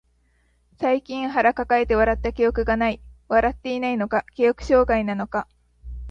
[0.79, 2.99] 最近腹抱えて笑った記憶がない。
[3.27, 5.47] 笑っていないのか、記憶障害なのか。